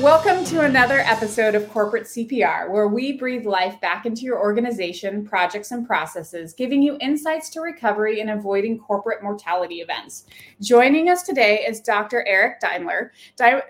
[0.00, 5.26] Welcome to another episode of Corporate CPR, where we breathe life back into your organization,
[5.26, 10.24] projects, and processes, giving you insights to recovery and avoiding corporate mortality events.
[10.62, 12.24] Joining us today is Dr.
[12.26, 13.12] Eric Daimler.
[13.42, 13.60] Uh,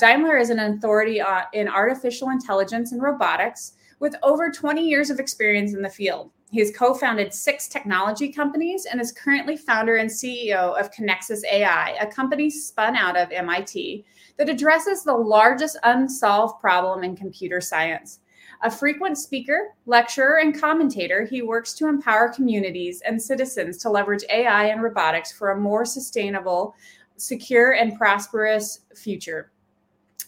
[0.00, 5.20] Daimler is an authority uh, in artificial intelligence and robotics with over 20 years of
[5.20, 6.30] experience in the field.
[6.50, 11.42] He has co founded six technology companies and is currently founder and CEO of Conexus
[11.50, 14.06] AI, a company spun out of MIT
[14.38, 18.20] that addresses the largest unsolved problem in computer science.
[18.62, 24.24] A frequent speaker, lecturer, and commentator, he works to empower communities and citizens to leverage
[24.30, 26.74] AI and robotics for a more sustainable,
[27.16, 29.52] secure, and prosperous future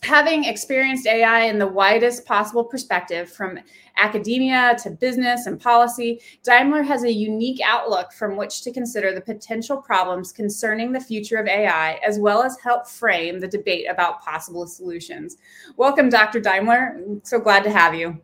[0.07, 3.59] having experienced AI in the widest possible perspective from
[3.97, 9.21] academia to business and policy, Daimler has a unique outlook from which to consider the
[9.21, 14.23] potential problems concerning the future of AI, as well as help frame the debate about
[14.23, 15.39] possible solutions.
[15.77, 16.41] Welcome, Dr.
[16.41, 16.97] Daimler.
[16.97, 18.21] I'm so glad to have you.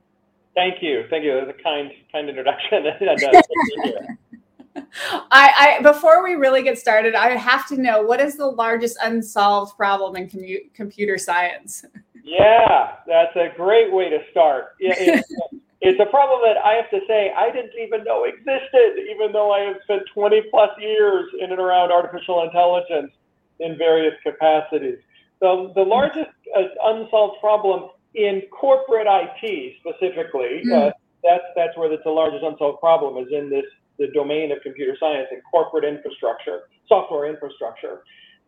[0.55, 1.05] Thank you.
[1.11, 1.35] Thank you.
[1.35, 2.85] That was a kind, kind introduction.
[4.77, 8.97] I, I, before we really get started, I have to know what is the largest
[9.03, 11.85] unsolved problem in commu- computer science?
[12.25, 14.77] Yeah, that's a great way to start.
[14.81, 15.35] Yeah, it's,
[15.81, 19.53] it's a problem that I have to say I didn't even know existed, even though
[19.53, 23.13] I have spent 20 plus years in and around artificial intelligence
[23.61, 24.99] in various capacities.
[25.41, 30.73] So the largest uh, unsolved problem in corporate IT specifically, mm.
[30.73, 30.93] uh,
[31.25, 33.65] that's that's where it's the largest unsolved problem is in this
[33.99, 38.03] the domain of computer science and corporate infrastructure, software infrastructure,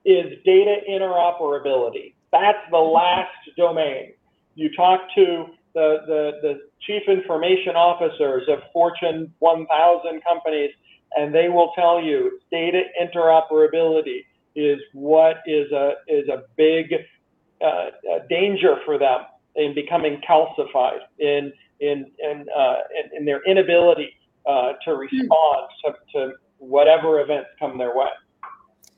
[0.04, 2.14] is data interoperability.
[2.32, 4.12] That's the last domain.
[4.54, 10.70] You talk to the, the, the chief information officers of Fortune 1000 companies,
[11.16, 16.92] and they will tell you data interoperability is what is a, is a big
[17.64, 17.90] uh,
[18.28, 19.20] danger for them
[19.56, 24.14] in becoming calcified, in, in, in, uh, in, in their inability
[24.46, 28.08] uh, to respond to, to whatever events come their way.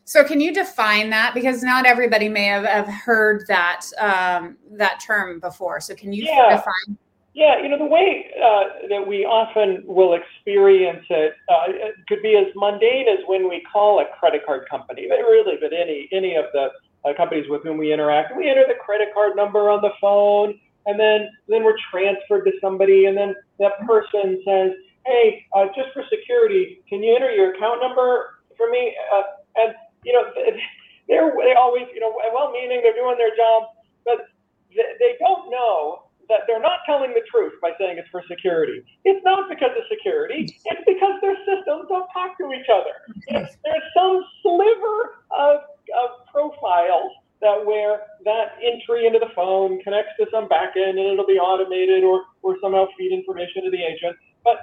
[0.05, 1.34] So, can you define that?
[1.34, 5.81] Because not everybody may have, have heard that um, that term before.
[5.81, 6.57] So, can you yeah.
[6.57, 6.97] define?
[7.34, 12.23] Yeah, you know, the way uh, that we often will experience it, uh, it could
[12.23, 16.09] be as mundane as when we call a credit card company, but really, but any
[16.13, 16.71] any of the
[17.05, 20.59] uh, companies with whom we interact, we enter the credit card number on the phone,
[20.87, 24.71] and then then we're transferred to somebody, and then that person says,
[25.06, 28.94] hey, uh, just for security, can you enter your account number for me?
[29.15, 29.22] Uh,
[29.56, 29.75] and,
[30.05, 30.25] you know,
[31.09, 33.71] they're, they always, you know, well-meaning, they're doing their job,
[34.05, 34.27] but
[34.75, 38.83] they don't know that they're not telling the truth by saying it's for security.
[39.05, 40.50] It's not because of security.
[40.65, 42.99] It's because their systems don't talk to each other.
[43.31, 45.62] There's some sliver of,
[45.95, 51.27] of profiles that where that entry into the phone connects to some backend and it'll
[51.27, 54.16] be automated or, or somehow feed information to the agent.
[54.43, 54.59] But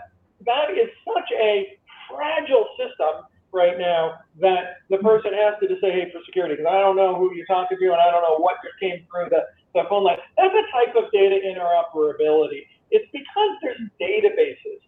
[0.45, 1.77] that is such a
[2.09, 6.69] fragile system right now that the person has to just say, hey, for security, because
[6.69, 9.29] I don't know who you're talking to and I don't know what just came through
[9.29, 10.17] the, the phone line.
[10.37, 12.65] That's a type of data interoperability.
[12.89, 14.81] It's because there's databases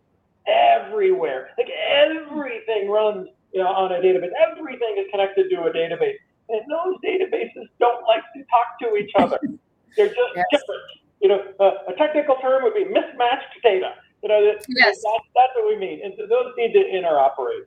[0.48, 1.50] everywhere.
[1.58, 4.34] Like everything runs you know, on a database.
[4.36, 6.20] Everything is connected to a database.
[6.50, 9.40] And those databases don't like to talk to each other.
[9.98, 10.46] They're just yes.
[10.52, 10.82] different.
[11.22, 13.96] You know, uh, a technical term would be mismatched data.
[14.26, 15.04] You know, that, yes.
[15.04, 16.02] That, that's what we mean.
[16.04, 17.66] And so those need to interoperate.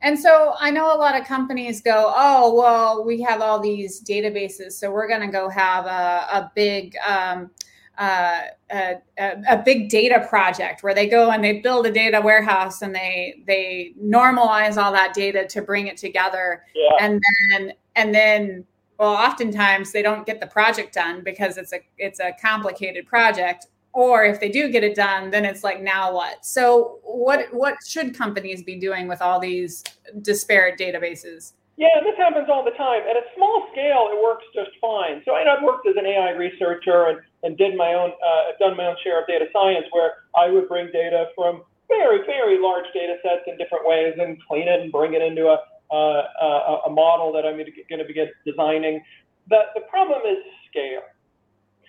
[0.00, 4.02] And so I know a lot of companies go, oh, well, we have all these
[4.02, 7.50] databases, so we're going to go have a, a big, um,
[7.98, 12.82] uh, a, a, big data project where they go and they build a data warehouse
[12.82, 16.90] and they they normalize all that data to bring it together, yeah.
[17.00, 18.64] and then and then
[18.98, 23.68] well, oftentimes they don't get the project done because it's a it's a complicated project
[23.96, 26.44] or if they do get it done then it's like now what?
[26.44, 29.82] So what what should companies be doing with all these
[30.20, 31.54] disparate databases?
[31.76, 33.02] Yeah this happens all the time.
[33.08, 35.22] At a small scale it works just fine.
[35.24, 38.86] So i've worked as an ai researcher and, and did my own uh, done my
[38.86, 43.16] own share of data science where i would bring data from very very large data
[43.22, 45.58] sets in different ways and clean it and bring it into a
[45.90, 49.02] uh, a, a model that i'm going to begin designing.
[49.48, 50.38] The, the problem is
[50.68, 51.06] scale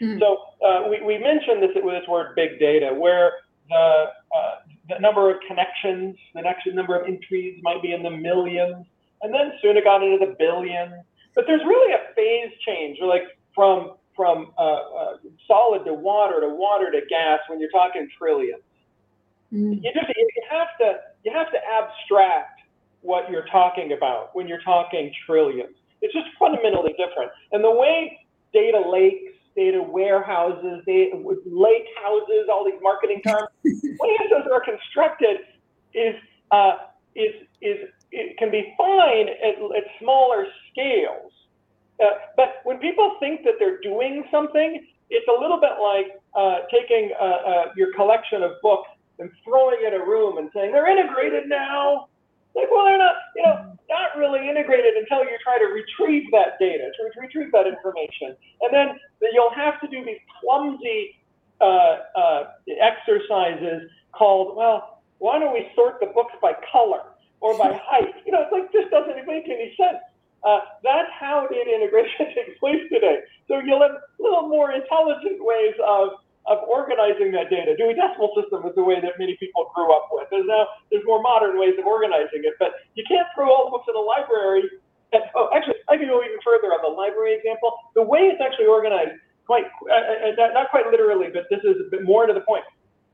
[0.02, 0.20] Mm-hmm.
[0.20, 3.32] So uh, we, we mentioned this with this word big data, where
[3.70, 4.06] the,
[4.36, 4.56] uh,
[4.90, 8.86] the number of connections, the next number of entries might be in the millions,
[9.22, 10.94] and then soon it got into the billions.
[11.36, 13.24] But there's really a phase change, like
[13.54, 15.18] from from uh, uh,
[15.48, 18.64] solid to water to water to gas when you're talking trillions.
[19.54, 19.74] Mm-hmm.
[19.74, 22.62] You just you have to you have to abstract
[23.02, 25.76] what you're talking about when you're talking trillions.
[26.02, 27.32] It's just fundamentally different.
[27.52, 28.20] And the way
[28.54, 33.50] data lakes data warehouses, data, lake houses, all these marketing terms.
[33.66, 35.38] way those are constructed
[35.94, 36.16] is
[36.52, 36.78] uh,
[37.16, 41.32] is is it can be fine at, at smaller scales.
[42.00, 42.06] Uh,
[42.38, 47.12] but when people think that they're doing something, it's a little bit like uh, taking
[47.20, 48.90] uh, uh, your collection of books
[49.20, 52.08] and throwing it in a room and saying they're integrated now.
[52.58, 56.58] Like, well, they're not, you know, not really integrated until you try to retrieve that
[56.60, 58.34] data, to retrieve that information.
[58.66, 58.98] And then
[59.32, 61.22] you'll have to do these clumsy
[61.62, 62.44] uh, uh,
[62.82, 68.14] exercises called, well, why don't we sort the books by color or by height?
[68.26, 70.02] You know, it's like, this doesn't make any sense.
[70.44, 73.22] Uh, that's how data integration takes place today.
[73.48, 76.10] So you'll have a little more intelligent ways of
[76.48, 77.76] of organizing that data.
[77.76, 80.32] Dewey Decimal System is the way that many people grew up with.
[80.32, 83.72] There's now there's more modern ways of organizing it, but you can't throw all the
[83.76, 84.64] books in a library.
[85.12, 87.76] And, oh, actually, I can go even further on the library example.
[87.96, 91.88] The way it's actually organized, quite uh, uh, not quite literally, but this is a
[91.92, 92.64] bit more to the point,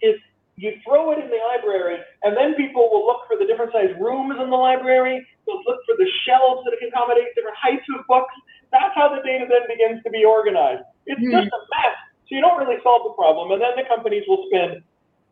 [0.01, 0.17] is
[0.55, 3.89] you throw it in the library, and then people will look for the different size
[3.97, 5.25] rooms in the library.
[5.45, 8.33] They'll look for the shelves that can accommodate different heights of books.
[8.69, 10.85] That's how the data then begins to be organized.
[11.09, 11.33] It's mm.
[11.33, 11.97] just a mess
[12.27, 13.51] so you don't really solve the problem.
[13.51, 14.83] And then the companies will spend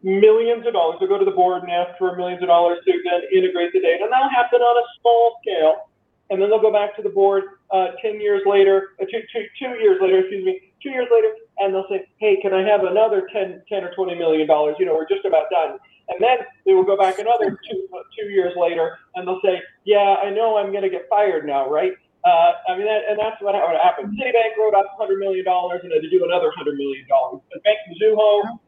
[0.04, 0.98] millions of dollars.
[1.00, 3.80] They'll go to the board and ask for millions of dollars to then integrate the
[3.80, 4.04] data.
[4.04, 5.90] And that'll happen on a small scale.
[6.30, 9.46] And then they'll go back to the board uh, 10 years later, uh, two, two,
[9.60, 12.84] two years later, excuse me, two years later, and they'll say, hey, can I have
[12.84, 14.76] another 10, 10 or 20 million dollars?
[14.80, 15.78] You know, we're just about done.
[16.08, 20.18] And then they will go back another two, two years later, and they'll say, yeah,
[20.24, 21.94] I know I'm going to get fired now, right?
[22.24, 24.14] Uh, I mean, that, and that's what happened.
[24.14, 27.06] Citibank wrote up $100 million and had to do another $100 million.
[27.10, 28.60] But Bank Mizuho,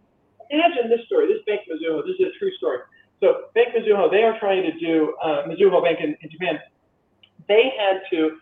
[0.49, 1.27] imagine this story.
[1.29, 2.79] This Bank Mizuho, this is a true story.
[3.21, 6.59] So Bank Mizuho, they are trying to do, uh, Mizuho Bank in, in Japan,
[7.47, 8.37] they had to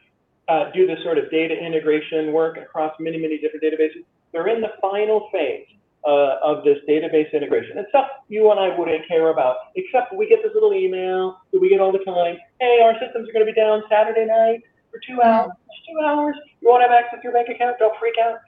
[0.47, 4.07] uh, do this sort of data integration work across many, many different databases.
[4.31, 5.67] They're in the final phase
[6.07, 7.77] uh, of this database integration.
[7.77, 11.59] It's stuff you and I wouldn't care about, except we get this little email that
[11.59, 12.37] we get all the time.
[12.59, 15.51] Hey, our systems are going to be down Saturday night for two hours.
[15.89, 16.35] Two hours.
[16.61, 17.77] You won't have access to your bank account.
[17.79, 18.39] Don't freak out.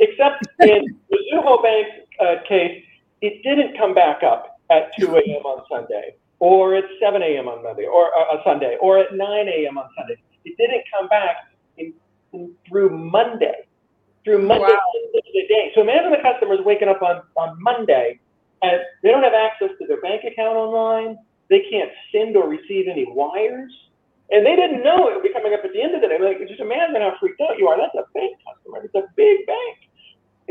[0.00, 1.86] Except in the Zuho Bank
[2.20, 2.84] uh, case,
[3.20, 5.42] it didn't come back up at 2 a.m.
[5.44, 7.48] on Sunday, or at 7 a.m.
[7.48, 9.78] on Monday, or uh, Sunday, or at 9 a.m.
[9.78, 10.20] on Sunday.
[10.44, 11.36] It didn't come back
[11.78, 11.94] in,
[12.32, 13.66] in, through Monday,
[14.24, 15.12] through Monday wow.
[15.12, 15.72] the day.
[15.74, 18.18] So imagine the customers waking up on, on Monday
[18.62, 21.18] and they don't have access to their bank account online.
[21.50, 23.72] They can't send or receive any wires.
[24.32, 26.16] And they didn't know it would be coming up at the end of the day.
[26.16, 27.76] Like, just imagine how freaked out you are.
[27.76, 28.80] That's a bank customer.
[28.82, 29.76] It's a big bank.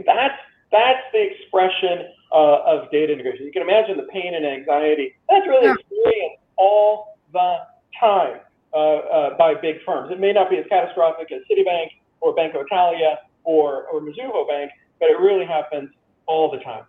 [0.05, 0.37] That's
[0.71, 3.45] that's the expression uh, of data integration.
[3.45, 5.15] You can imagine the pain and anxiety.
[5.29, 5.75] That's really yeah.
[5.75, 7.57] experienced all the
[7.99, 8.39] time
[8.73, 10.11] uh, uh, by big firms.
[10.11, 11.89] It may not be as catastrophic as Citibank
[12.21, 15.89] or Banco Italia or, or Mizuho Bank, but it really happens
[16.25, 16.83] all the time.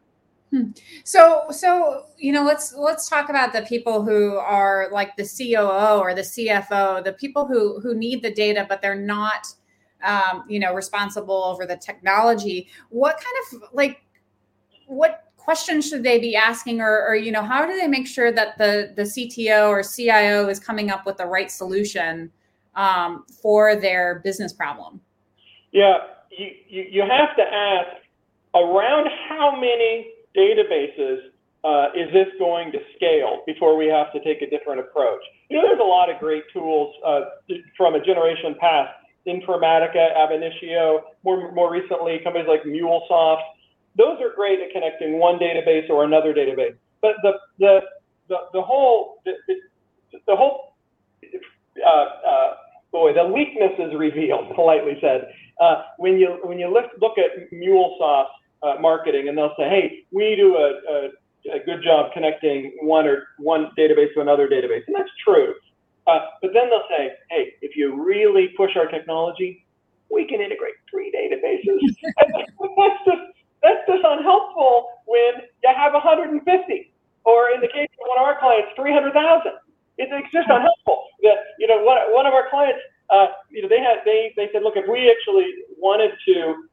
[0.52, 0.72] Hmm.
[1.04, 5.98] So, so you know, let's let's talk about the people who are like the COO
[5.98, 9.46] or the CFO, the people who who need the data, but they're not,
[10.04, 12.68] um, you know, responsible over the technology.
[12.90, 14.02] What kind of like,
[14.86, 18.30] what questions should they be asking, or, or you know, how do they make sure
[18.30, 22.30] that the the CTO or CIO is coming up with the right solution
[22.74, 25.00] um, for their business problem?
[25.72, 25.96] Yeah,
[26.30, 28.02] you, you you have to ask
[28.54, 31.18] around how many databases
[31.64, 35.20] uh, is this going to scale before we have to take a different approach?
[35.48, 37.20] You know, there's a lot of great tools uh,
[37.76, 38.90] from a generation past.
[39.28, 43.42] Informatica, Ab Initio, more, more recently, companies like MuleSoft.
[43.96, 46.74] Those are great at connecting one database or another database.
[47.00, 47.80] But the, the,
[48.28, 49.34] the, the whole, the,
[50.26, 50.74] the whole,
[51.22, 52.54] uh, uh,
[52.90, 55.32] boy, the weakness is revealed, politely said.
[55.60, 58.26] Uh, when you, when you look, look at MuleSoft,
[58.62, 63.06] uh, marketing, and they'll say, "Hey, we do a, a, a, good job connecting one
[63.06, 65.54] or one database to another database," and that's true.
[66.06, 69.66] Uh, but then they'll say, "Hey, if you really push our technology,
[70.10, 71.78] we can integrate three databases."
[72.76, 73.22] that's just
[73.62, 76.92] that's just unhelpful when you have 150,
[77.24, 79.52] or in the case of one of our clients, 300,000.
[79.98, 81.04] It's, just unhelpful.
[81.22, 84.48] That you know, one, one of our clients, uh, you know, they had they they
[84.52, 85.46] said, look, if we actually
[85.78, 86.66] wanted to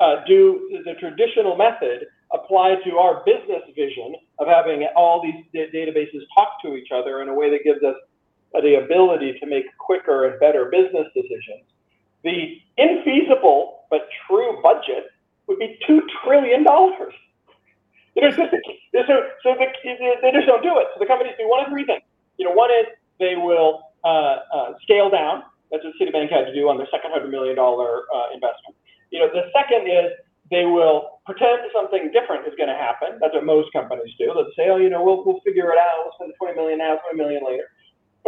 [0.00, 6.20] uh, do the traditional method apply to our business vision of having all these databases
[6.36, 7.94] talk to each other in a way that gives us
[8.62, 11.64] the ability to make quicker and better business decisions.
[12.24, 15.06] The infeasible but true budget
[15.46, 16.64] would be $2 trillion.
[16.64, 17.10] So
[19.54, 19.66] the,
[20.22, 20.86] they just don't do it.
[20.94, 22.02] So the companies do one of three things.
[22.38, 22.86] You know, one is
[23.18, 25.42] they will uh, uh, scale down.
[25.70, 28.76] That's what Citibank had to do on their second hundred million dollar uh, investment.
[29.16, 30.12] You know, the second is
[30.52, 33.16] they will pretend something different is going to happen.
[33.16, 34.28] That's what most companies do.
[34.28, 36.04] They'll say, oh, you know, we'll, we'll figure it out.
[36.04, 37.72] We'll spend 20 million now, 20 million later.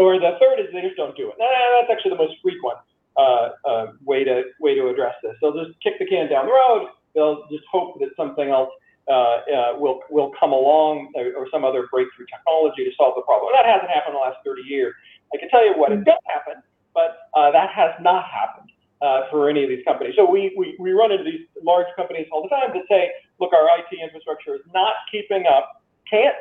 [0.01, 1.37] Or the third is they just don't do it.
[1.37, 2.81] that's actually the most frequent
[3.21, 5.37] uh, uh, way to way to address this.
[5.43, 6.89] They'll just kick the can down the road.
[7.15, 8.71] They'll just hope that something else
[9.11, 13.27] uh, uh will will come along or, or, some other breakthrough technology to solve the
[13.27, 13.51] problem.
[13.59, 14.95] That hasn't happened in the last 30 years.
[15.35, 16.63] I can tell you what it does happen,
[16.95, 20.15] but uh, that has not happened uh, for any of these companies.
[20.17, 23.53] So we, we, we run into these large companies all the time that say, look,
[23.53, 26.35] our IT infrastructure is not keeping up, can't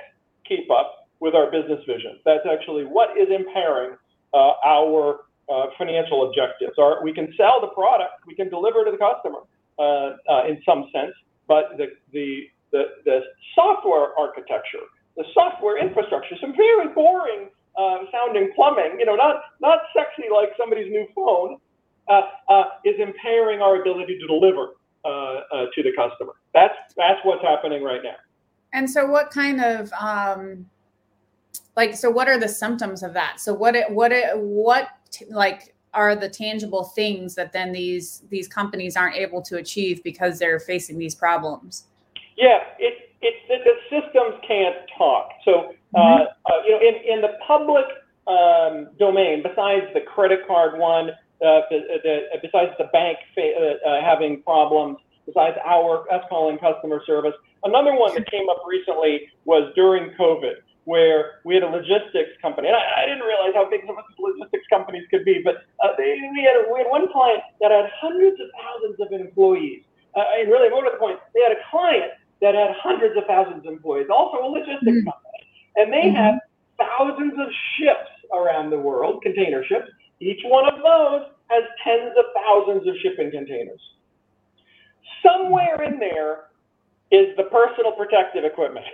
[0.48, 2.20] keep up with our business vision.
[2.26, 3.98] That's actually what is impairing
[4.34, 6.78] uh, our uh, financial objectives.
[6.78, 9.40] Our, we can sell the product, we can deliver to the customer
[9.80, 11.14] uh, uh, in some sense,
[11.48, 13.20] but the, the, the, the
[13.56, 14.86] software architecture,
[15.16, 20.50] the software infrastructure, some very boring uh, sounding plumbing, you know, not, not sexy like
[20.58, 21.58] somebody's new phone,
[22.86, 24.74] is impairing our ability to deliver
[25.06, 26.34] uh, uh, to the customer.
[26.54, 28.16] That's that's what's happening right now.
[28.74, 30.66] And so, what kind of um,
[31.76, 32.10] like so?
[32.10, 33.40] What are the symptoms of that?
[33.40, 34.90] So, what it, what it, what
[35.30, 40.40] like are the tangible things that then these these companies aren't able to achieve because
[40.40, 41.86] they're facing these problems?
[42.38, 45.30] Yeah, it, it's that the systems can't talk.
[45.46, 46.24] So, uh, mm-hmm.
[46.46, 47.86] uh, you know, in, in the public
[48.28, 51.12] um, domain, besides the credit card one,
[51.46, 51.62] uh,
[52.42, 57.34] besides the bank fa- uh, having problems, besides our us calling customer service.
[57.64, 62.70] Another one that came up recently was during COVID, where we had a logistics company,
[62.70, 65.68] and I, I didn't realize how big some of these logistics companies could be, but
[65.84, 69.12] uh, they, we, had a, we had one client that had hundreds of thousands of
[69.12, 69.84] employees.
[70.16, 73.26] Uh, and really, more to the point, they had a client that had hundreds of
[73.28, 75.06] thousands of employees, also a logistics mm-hmm.
[75.06, 75.44] company,
[75.76, 76.16] and they mm-hmm.
[76.16, 76.40] had
[76.80, 79.90] thousands of ships around the world, container ships,
[80.20, 83.82] each one of those has tens of thousands of shipping containers.
[85.24, 86.48] Somewhere in there
[87.12, 88.86] is the personal protective equipment.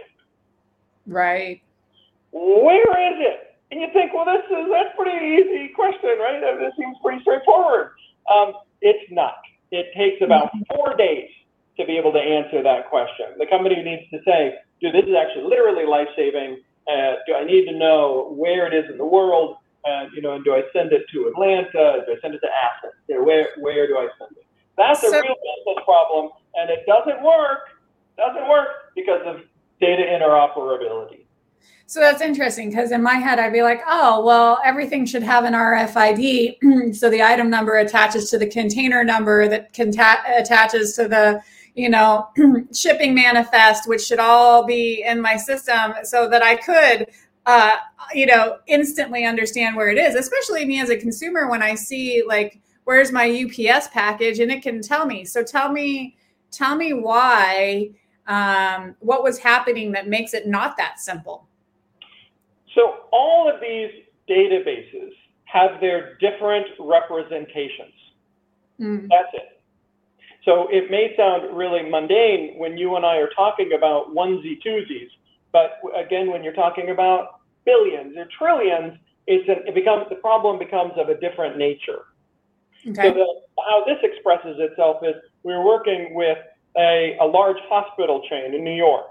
[1.07, 1.61] Right.
[2.31, 3.57] Where is it?
[3.71, 6.39] And you think, well, this is that's pretty easy question, right?
[6.59, 7.91] This seems pretty straightforward.
[8.29, 9.41] Um, it's not.
[9.71, 10.75] It takes about mm-hmm.
[10.75, 11.29] four days
[11.77, 13.33] to be able to answer that question.
[13.39, 16.61] The company needs to say, dude, this is actually literally life saving.
[16.87, 19.57] Uh, do I need to know where it is in the world?
[19.85, 22.03] And you know, and do I send it to Atlanta?
[22.05, 22.93] Do I send it to Athens?
[23.07, 24.45] You know, where where do I send it?
[24.77, 27.69] That's so, a real business problem, and it doesn't work.
[28.17, 29.41] Doesn't work because of
[29.79, 31.23] data interoperability.
[31.85, 35.43] So that's interesting because in my head, I'd be like, oh, well, everything should have
[35.43, 36.95] an RFID.
[36.95, 41.41] so the item number attaches to the container number that conta- attaches to the,
[41.75, 42.29] you know,
[42.73, 47.07] shipping manifest, which should all be in my system so that I could
[47.45, 47.75] uh,
[48.13, 52.23] you know, instantly understand where it is, especially me as a consumer when I see
[52.25, 55.25] like, where's my UPS package and it can tell me.
[55.25, 56.17] So tell me,
[56.51, 57.91] tell me why,
[58.27, 61.47] um, what was happening that makes it not that simple.
[62.75, 63.91] So all of these
[64.29, 65.11] databases
[65.45, 67.93] have their different representations.
[68.79, 69.07] Mm.
[69.09, 69.61] That's it.
[70.45, 75.09] So it may sound really mundane when you and I are talking about onesie twosies,
[75.53, 80.59] but again, when you're talking about billions or trillions, it's an, it becomes the problem
[80.59, 82.01] becomes of a different nature.
[82.85, 83.09] Okay.
[83.09, 83.27] So the,
[83.65, 86.39] how this expresses itself is we're working with
[86.77, 89.05] a, a large hospital chain in New York.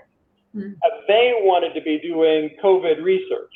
[0.55, 0.73] Mm-hmm.
[1.09, 3.55] They wanted to be doing COVID research.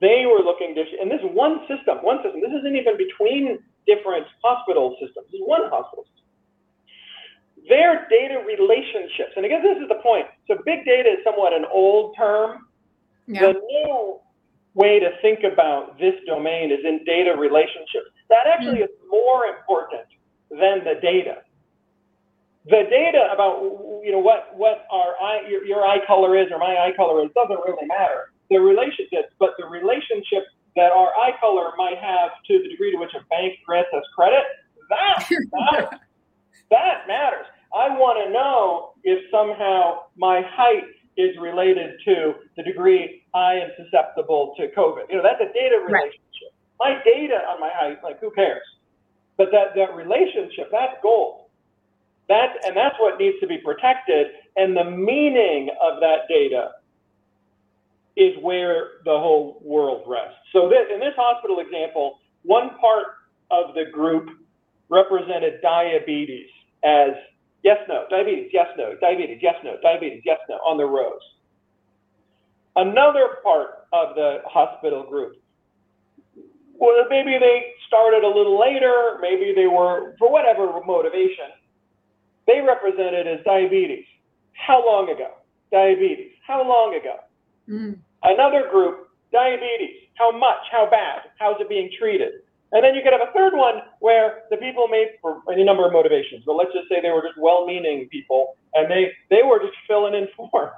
[0.00, 2.40] They were looking to, and this is one system, one system.
[2.40, 5.26] This isn't even between different hospital systems.
[5.32, 6.18] This is one hospital system
[7.68, 10.26] their data relationships, and again, this is the point.
[10.46, 12.66] So big data is somewhat an old term.
[13.26, 13.52] Yeah.
[13.52, 14.20] The new
[14.74, 18.08] way to think about this domain is in data relationships.
[18.30, 18.84] That actually mm.
[18.84, 20.06] is more important
[20.50, 21.42] than the data.
[22.66, 23.62] The data about
[24.04, 27.24] you know what what our eye your, your eye color is or my eye color
[27.24, 28.32] is doesn't really matter.
[28.50, 30.44] The relationships, but the relationship
[30.76, 34.04] that our eye color might have to the degree to which a bank grants us
[34.14, 34.44] credit,
[34.90, 36.00] that matters.
[36.70, 37.46] that matters.
[37.74, 40.84] I want to know if somehow my height
[41.16, 45.10] is related to the degree I am susceptible to COVID.
[45.10, 46.54] You know, that's a data relationship.
[46.80, 46.96] Right.
[46.96, 48.62] My data on my height, like who cares?
[49.36, 51.46] But that, that relationship, that's gold.
[52.28, 54.28] That's, and that's what needs to be protected.
[54.56, 56.72] And the meaning of that data
[58.16, 60.36] is where the whole world rests.
[60.52, 63.06] So this, in this hospital example, one part
[63.50, 64.28] of the group
[64.88, 66.48] represented diabetes
[66.84, 67.10] as
[67.68, 71.20] Yes, no, diabetes, yes, no, diabetes, yes, no, diabetes, yes, no, on the rows.
[72.76, 75.36] Another part of the hospital group,
[76.80, 81.52] well, maybe they started a little later, maybe they were, for whatever motivation,
[82.46, 84.06] they represented as diabetes.
[84.54, 85.32] How long ago?
[85.70, 86.32] Diabetes.
[86.46, 87.16] How long ago?
[87.68, 87.98] Mm.
[88.22, 90.08] Another group, diabetes.
[90.14, 90.64] How much?
[90.72, 91.20] How bad?
[91.38, 92.32] How's it being treated?
[92.72, 95.86] And then you could have a third one where the people made for any number
[95.86, 99.58] of motivations, but let's just say they were just well-meaning people, and they they were
[99.58, 100.72] just filling in forms.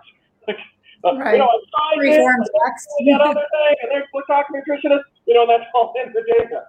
[0.46, 0.56] like,
[1.02, 1.32] uh, right.
[1.32, 5.02] You know, I signed in, that other thing, and they're talking nutritionist.
[5.26, 6.66] You know, that's all in the data.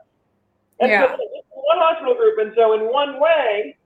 [0.80, 1.16] And yeah.
[1.16, 1.18] so
[1.52, 3.78] one hospital group, and so in one way,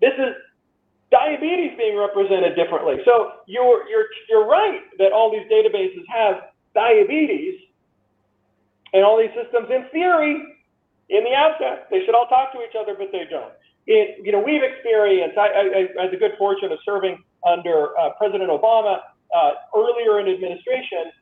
[0.00, 0.34] this is
[1.10, 2.96] diabetes being represented differently.
[3.04, 7.60] So you're you're you're right that all these databases have diabetes,
[8.94, 10.40] and all these systems, in theory,
[11.10, 13.52] in the outset, they should all talk to each other, but they don't.
[13.86, 15.36] It, you know, we've experienced.
[15.36, 15.62] I, I,
[16.00, 19.00] I had the good fortune of serving under uh, President Obama
[19.34, 21.12] uh, earlier in administration.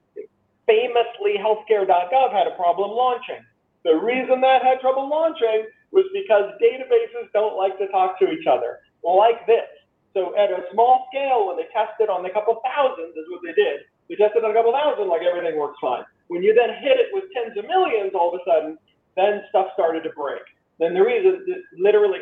[0.68, 3.42] Famously, healthcare.gov had a problem launching.
[3.84, 8.46] The reason that had trouble launching was because databases don't like to talk to each
[8.46, 9.66] other like this.
[10.14, 13.52] So at a small scale, when they tested on a couple thousands, is what they
[13.54, 13.80] did.
[14.08, 16.04] They tested on a couple thousand, like everything works fine.
[16.28, 18.78] When you then hit it with tens of millions, all of a sudden,
[19.16, 20.42] then stuff started to break.
[20.78, 21.44] Then the reason,
[21.78, 22.20] literally,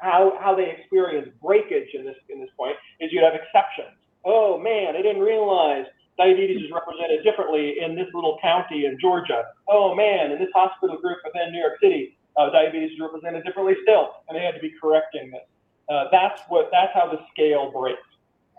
[0.00, 3.96] how how they experience breakage in this in this point is you'd have exceptions.
[4.24, 5.86] Oh man, I didn't realize
[6.18, 9.44] diabetes is represented differently in this little county in Georgia.
[9.68, 13.76] Oh man, in this hospital group within New York City, uh, diabetes is represented differently
[13.82, 15.46] still, and they had to be correcting this.
[15.88, 18.00] Uh, that's what that's how the scale breaks.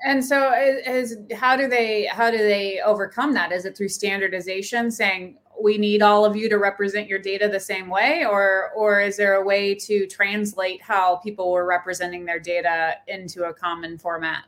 [0.05, 3.51] And so, is, is how do they how do they overcome that?
[3.51, 7.59] Is it through standardization, saying we need all of you to represent your data the
[7.59, 12.39] same way, or or is there a way to translate how people were representing their
[12.39, 14.43] data into a common format?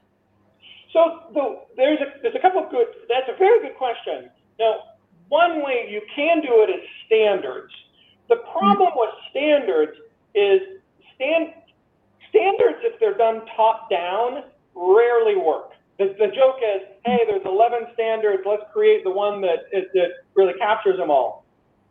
[0.94, 2.88] So the, there's a there's a couple of good.
[3.08, 4.29] That's a very good question.
[4.60, 4.75] Now,
[5.29, 7.74] one way you can do it is standards.
[8.27, 9.98] The problem with standards
[10.36, 10.62] is
[11.15, 11.54] stand
[12.30, 14.43] standards, if they're done top down,
[14.80, 15.76] rarely work.
[16.00, 18.44] The, the joke is, hey, there's 11 standards.
[18.48, 21.44] Let's create the one that that really captures them all.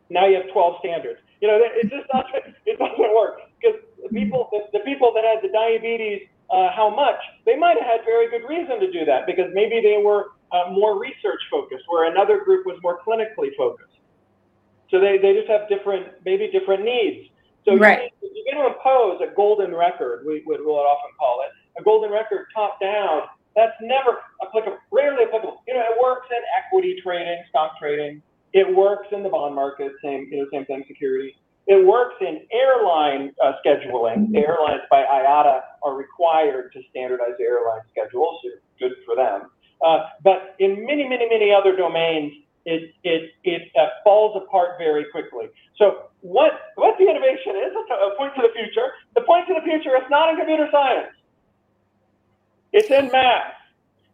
[0.09, 1.21] Now you have 12 standards.
[1.41, 5.23] You know, it just doesn't it doesn't work because the people the, the people that
[5.23, 9.05] had the diabetes uh, how much, they might have had very good reason to do
[9.05, 13.55] that because maybe they were uh, more research focused, where another group was more clinically
[13.55, 13.93] focused.
[14.89, 17.29] So they, they just have different, maybe different needs.
[17.65, 18.09] So right.
[18.23, 21.83] you, you're going to impose a golden record, we would we'll often call it, a
[21.83, 23.23] golden record top down.
[23.55, 25.63] That's never applicable, rarely applicable.
[25.67, 28.21] You know, it works in equity trading, stock trading.
[28.53, 31.35] It works in the bond market, same, you know, same thing, security.
[31.67, 34.33] It works in airline uh, scheduling.
[34.35, 38.39] Airlines by IATA are required to standardize airline schedules.
[38.79, 39.49] Good for them.
[39.85, 42.33] Uh, but in many, many, many other domains,
[42.65, 45.45] it it it uh, falls apart very quickly.
[45.77, 48.91] So what what the innovation is a point to the future.
[49.15, 51.13] The point to the future is not in computer science.
[52.73, 53.53] It's in math.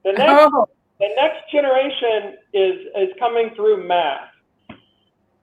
[0.04, 0.68] The next oh.
[1.00, 4.30] the next generation is is coming through math.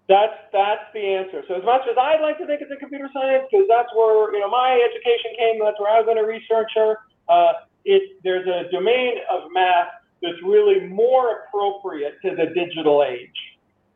[0.09, 1.43] That's that's the answer.
[1.49, 4.33] So as much as I'd like to think it's in computer science, because that's where
[4.35, 6.99] you know my education came, that's where I was a researcher.
[7.29, 9.89] Uh, it there's a domain of math
[10.23, 13.41] that's really more appropriate to the digital age,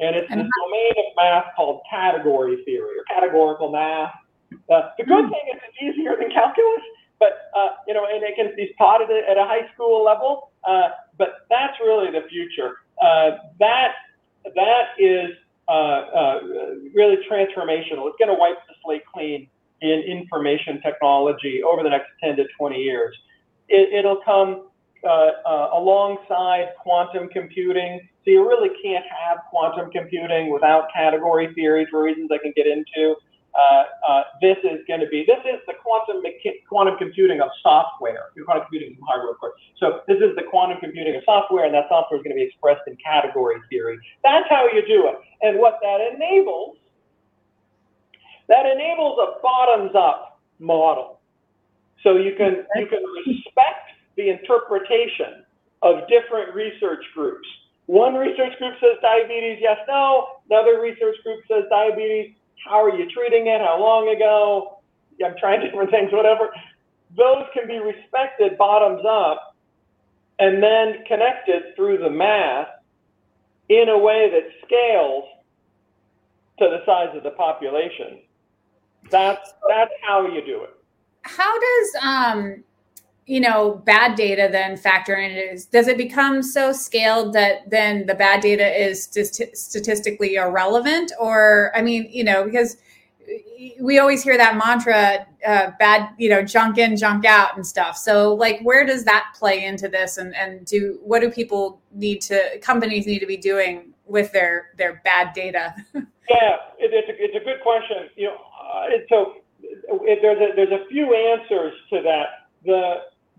[0.01, 4.13] and it's and the domain of math called category theory or categorical math.
[4.71, 5.31] Uh, the good hmm.
[5.31, 6.87] thing is it's easier than calculus,
[7.19, 10.05] but uh, you know, and it can be taught at a, at a high school
[10.05, 10.51] level.
[10.67, 12.79] Uh, but that's really the future.
[13.03, 13.93] Uh, that
[14.55, 15.31] that is
[15.69, 16.41] uh, uh,
[16.95, 18.09] really transformational.
[18.09, 19.49] It's going to wipe the slate clean
[19.83, 23.17] in information technology over the next 10 to 20 years.
[23.69, 24.69] It, will come
[25.05, 28.01] uh, alongside quantum computing.
[28.25, 32.67] So you really can't have quantum computing without category theory for reasons I can get
[32.67, 33.17] into.
[33.57, 36.23] Uh, uh, this is going to be, this is the quantum,
[36.69, 38.29] quantum computing of software.
[38.45, 39.55] Quantum computing is hardware, of course.
[39.79, 42.45] So this is the quantum computing of software, and that software is going to be
[42.45, 43.99] expressed in category theory.
[44.23, 45.17] That's how you do it.
[45.41, 46.77] And what that enables,
[48.49, 51.21] that enables a bottoms-up model.
[52.03, 55.45] So you can, you can respect the interpretation
[55.83, 57.49] of different research groups.
[57.87, 60.41] One research group says diabetes, yes, no.
[60.51, 63.61] Another research group says diabetes, how are you treating it?
[63.61, 64.81] How long ago?
[65.25, 66.51] I'm trying different things, whatever.
[67.17, 69.57] Those can be respected bottoms up
[70.39, 72.69] and then connected through the math
[73.69, 75.25] in a way that scales
[76.59, 78.21] to the size of the population.
[79.11, 80.75] That's that's how you do it.
[81.23, 82.65] How does um
[83.27, 88.07] you know bad data then factor in is does it become so scaled that then
[88.07, 91.13] the bad data is st- statistically irrelevant?
[91.19, 92.77] Or i mean you know because
[93.81, 97.97] we always hear that mantra uh, bad you know junk in junk out and stuff.
[97.97, 100.19] So like where does that play into this?
[100.19, 104.71] And and do what do people need to companies need to be doing with their
[104.79, 105.75] their bad data?
[106.29, 108.11] Yeah it, it's, a, it's a good question.
[108.17, 112.49] You know uh, so it, there's a there's a few answers to that.
[112.65, 112.95] The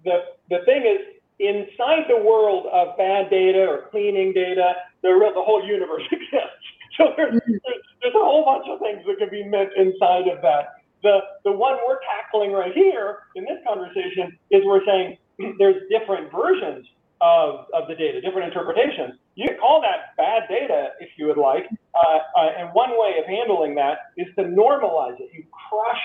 [0.08, 0.18] the
[0.50, 5.64] the thing is inside the world of bad data or cleaning data the, the whole
[5.64, 6.66] universe exists
[6.98, 7.62] so there's, mm-hmm.
[7.64, 10.82] there's, there's a whole bunch of things that can be meant inside of that.
[11.04, 15.18] The, the one we're tackling right here in this conversation is we're saying
[15.60, 16.86] there's different versions
[17.22, 19.22] of, of the data, different interpretations.
[19.36, 21.66] You can call that bad data if you would like.
[21.94, 25.30] Uh, uh, and one way of handling that is to normalize it.
[25.34, 26.02] You crush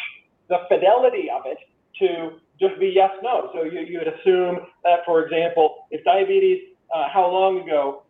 [0.48, 1.58] the fidelity of it
[1.98, 3.50] to just be yes, no.
[3.54, 6.62] So you, you would assume that, for example, if diabetes,
[6.94, 8.02] uh, how long ago?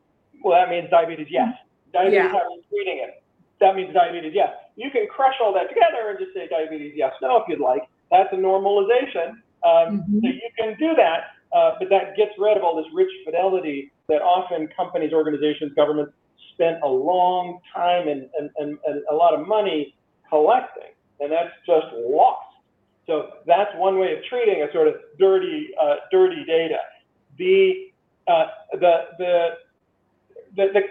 [0.43, 1.55] Well, that means diabetes, yes.
[1.93, 2.29] Diabetes, yeah.
[2.29, 3.23] how are you treating it?
[3.61, 4.51] That means diabetes, yes.
[4.77, 7.83] You can crush all that together and just say diabetes, yes, no, if you'd like.
[8.11, 9.41] That's a normalization.
[9.65, 10.19] Um, mm-hmm.
[10.21, 13.93] So you can do that, uh, but that gets rid of all this rich fidelity
[14.09, 16.13] that often companies, organizations, governments
[16.55, 19.95] spent a long time and, and, and, and a lot of money
[20.29, 22.52] collecting, and that's just lost.
[23.07, 26.79] So that's one way of treating a sort of dirty, uh, dirty data.
[27.39, 27.91] The,
[28.29, 29.49] uh, the, the,
[30.57, 30.83] the, the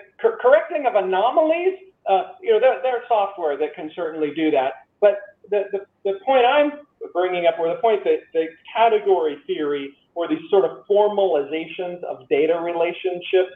[0.41, 1.78] correcting of anomalies,
[2.10, 4.74] uh, you know, there, there's software that can certainly do that.
[5.00, 5.19] But
[5.50, 6.71] the, the, the point I'm
[7.13, 12.28] bringing up, or the point that the category theory, or these sort of formalizations of
[12.28, 13.54] data relationships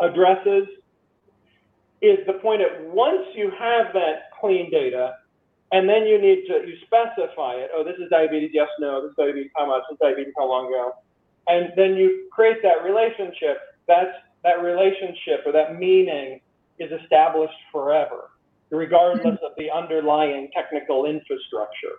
[0.00, 0.68] addresses,
[2.02, 5.14] is the point that once you have that clean data,
[5.72, 7.70] and then you need to you specify it.
[7.74, 8.50] Oh, this is diabetes.
[8.52, 9.02] Yes, no.
[9.02, 9.50] This is diabetes.
[9.56, 9.82] How much?
[9.90, 10.34] This is diabetes.
[10.36, 10.92] How long ago?
[11.48, 13.58] And then you create that relationship.
[13.86, 16.40] That's that relationship or that meaning
[16.78, 18.30] is established forever,
[18.70, 21.98] regardless of the underlying technical infrastructure.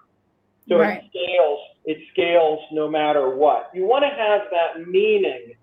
[0.70, 1.04] So right.
[1.04, 3.70] it scales, it scales no matter what.
[3.74, 5.54] You want to have that meaning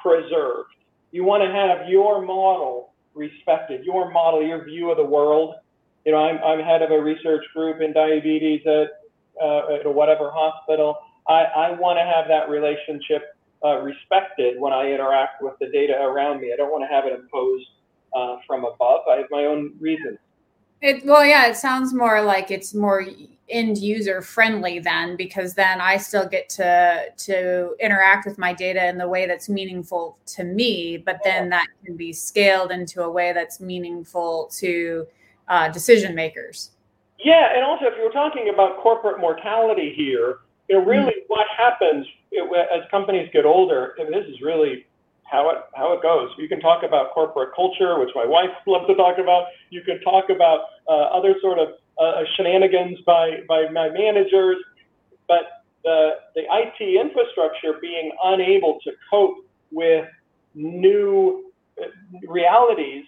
[0.00, 0.70] preserved.
[1.10, 5.54] You want to have your model respected, your model, your view of the world.
[6.04, 8.88] You know, I'm, I'm head of a research group in diabetes at,
[9.40, 10.96] uh, at whatever hospital.
[11.28, 15.94] I, I want to have that relationship uh, respected when I interact with the data
[15.94, 16.52] around me.
[16.52, 17.68] I don't want to have it imposed
[18.14, 19.02] uh, from above.
[19.08, 20.18] I have my own reasons.
[20.80, 23.06] It, well, yeah, it sounds more like it's more
[23.48, 28.88] end user friendly then, because then I still get to to interact with my data
[28.88, 33.10] in the way that's meaningful to me, but then that can be scaled into a
[33.10, 35.06] way that's meaningful to
[35.52, 36.70] uh, decision makers.
[37.22, 40.38] Yeah, and also if you're talking about corporate mortality here,
[40.68, 41.28] you know, really mm-hmm.
[41.28, 42.06] what happens
[42.74, 44.86] as companies get older, and this is really
[45.24, 46.30] how it how it goes.
[46.38, 49.46] You can talk about corporate culture, which my wife loves to talk about.
[49.68, 51.68] You can talk about uh, other sort of
[52.00, 54.56] uh, shenanigans by by my managers,
[55.28, 59.36] but the the IT infrastructure being unable to cope
[59.70, 60.08] with
[60.54, 61.86] new uh,
[62.26, 63.04] realities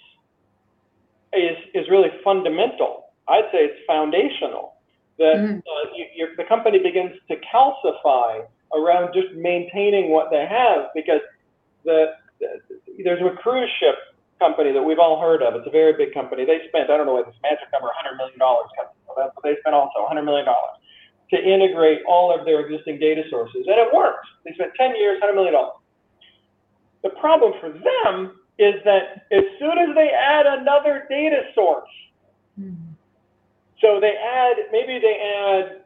[1.37, 3.12] is is really fundamental.
[3.29, 4.75] I'd say it's foundational.
[5.18, 5.59] That mm-hmm.
[5.59, 8.44] uh, you, the company begins to calcify
[8.75, 11.20] around just maintaining what they have because
[11.85, 12.59] the, the
[13.05, 13.94] there's a cruise ship
[14.40, 15.55] company that we've all heard of.
[15.55, 16.44] It's a very big company.
[16.44, 18.68] They spent I don't know what this magic number, 100 million dollars.
[19.07, 20.83] But they spent also 100 million dollars
[21.31, 24.27] to integrate all of their existing data sources, and it worked.
[24.44, 25.79] They spent 10 years, 100 million dollars.
[27.03, 31.88] The problem for them is that as soon as they add another data source,
[32.59, 32.93] mm-hmm.
[33.81, 35.83] so they add maybe they add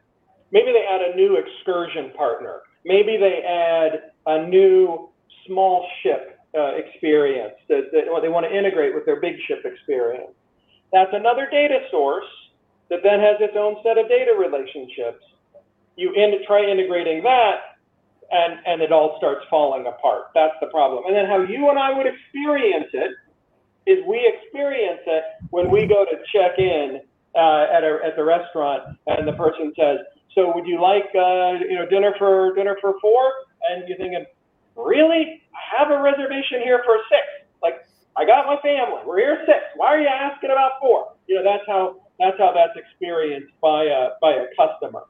[0.51, 5.09] maybe they add a new excursion partner Maybe they add a new
[5.45, 10.31] small ship uh, experience that, that they want to integrate with their big ship experience.
[10.91, 12.25] That's another data source
[12.89, 15.23] that then has its own set of data relationships.
[15.95, 17.68] You in, try integrating that,
[18.31, 20.31] and, and it all starts falling apart.
[20.33, 21.03] That's the problem.
[21.07, 23.11] And then how you and I would experience it
[23.89, 27.01] is we experience it when we go to check in
[27.35, 29.99] uh, at, a, at the restaurant and the person says,
[30.35, 33.31] so would you like uh, you know dinner for dinner for four?
[33.69, 34.25] And you're thinking,
[34.75, 35.41] really?
[35.53, 37.49] I have a reservation here for six.
[37.61, 39.01] Like I got my family.
[39.05, 39.59] We're here six.
[39.75, 41.13] Why are you asking about four?
[41.27, 45.03] You know that's how that's how that's experienced by a by a customer.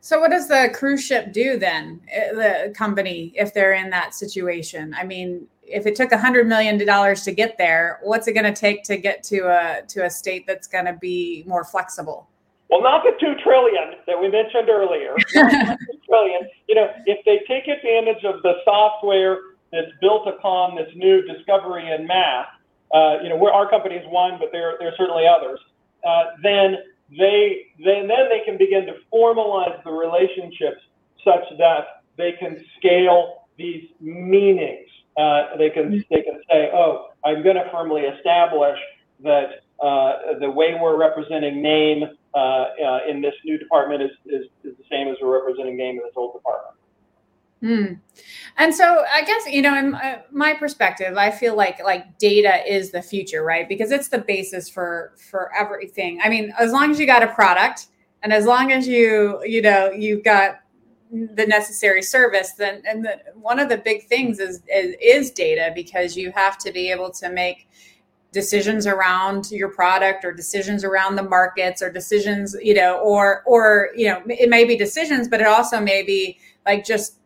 [0.00, 2.00] So what does the cruise ship do then?
[2.14, 4.94] Uh, the company if they're in that situation?
[4.96, 8.52] I mean, if it took a hundred million dollars to get there, what's it going
[8.52, 12.28] to take to get to a to a state that's going to be more flexible?
[12.70, 15.16] Well, not the two trillion that we mentioned earlier.
[16.06, 16.48] trillion.
[16.68, 19.38] You know, if they take advantage of the software
[19.72, 22.46] that's built upon this new discovery in math,
[22.94, 25.60] uh, you know, we're, our company is one, but there, there are certainly others.
[26.06, 26.76] Uh, then
[27.10, 30.82] they then then they can begin to formalize the relationships
[31.24, 34.88] such that they can scale these meanings.
[35.16, 38.78] Uh, they can they can say, oh, I'm going to firmly establish
[39.22, 44.46] that uh, the way we're representing name uh, uh, in this new department is, is,
[44.64, 46.77] is the same as we're representing name in this old department.
[47.60, 47.94] Hmm.
[48.56, 49.96] And so I guess you know, in
[50.30, 53.68] my perspective, I feel like like data is the future, right?
[53.68, 56.20] Because it's the basis for for everything.
[56.22, 57.88] I mean, as long as you got a product,
[58.22, 60.60] and as long as you you know you've got
[61.10, 65.72] the necessary service, then and the, one of the big things is, is is data
[65.74, 67.68] because you have to be able to make
[68.30, 73.88] decisions around your product or decisions around the markets or decisions you know or or
[73.96, 77.17] you know it may be decisions but it also may be like just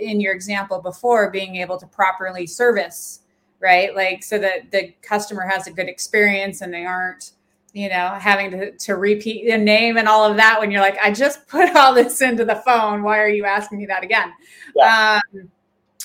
[0.00, 3.20] in your example before being able to properly service
[3.60, 3.94] right?
[3.94, 7.32] Like so that the customer has a good experience and they aren't
[7.74, 10.96] you know having to, to repeat the name and all of that when you're like
[11.02, 13.02] i just put all this into the phone.
[13.02, 14.32] Why are you asking me that again?
[14.74, 15.20] Yeah.
[15.34, 15.50] um,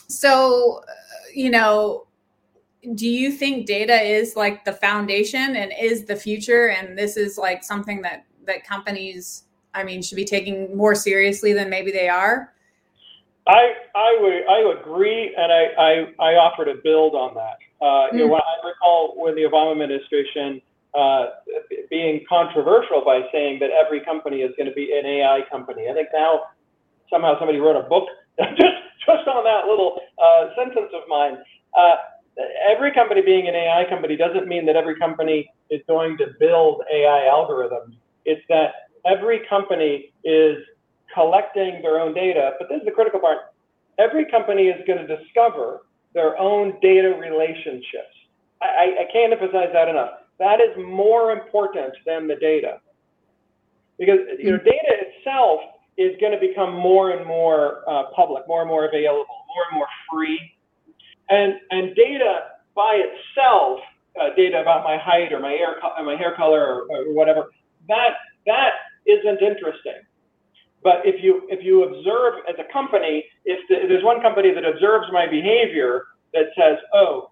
[0.08, 0.82] so
[1.34, 2.08] you know
[2.96, 6.68] do you think data is like the foundation and is the future?
[6.68, 11.54] And this is like something that that companies i mean should be taking more seriously
[11.54, 12.53] than maybe they are
[13.48, 17.58] I I would I agree, and I I, I offer to build on that.
[17.82, 18.20] Uh, mm.
[18.20, 20.62] You know, I recall when the Obama administration
[20.96, 21.26] uh,
[21.90, 25.90] being controversial by saying that every company is going to be an AI company.
[25.90, 26.42] I think now
[27.12, 28.08] somehow somebody wrote a book
[28.40, 31.38] just just on that little uh, sentence of mine.
[31.78, 31.96] Uh,
[32.70, 36.82] every company being an AI company doesn't mean that every company is going to build
[36.92, 37.96] AI algorithms.
[38.26, 40.58] It's that every company is
[41.14, 42.52] collecting their own data.
[42.60, 43.38] But this is the critical part.
[44.00, 48.16] Every company is going to discover their own data relationships.
[48.62, 50.12] I, I can't emphasize that enough.
[50.40, 52.80] That is more important than the data.
[54.00, 55.62] Because you know, data itself
[55.98, 59.78] is going to become more and more uh, public, more and more available, more and
[59.78, 60.40] more free.
[61.30, 62.42] And, and data
[62.76, 63.80] by itself,
[64.20, 67.52] uh, data about my height or my hair, my hair color or, or whatever,
[67.88, 68.12] that,
[68.46, 68.72] that
[69.06, 70.02] isn't interesting.
[70.84, 74.54] But if you if you observe as a company, if, the, if there's one company
[74.54, 77.30] that observes my behavior that says, oh,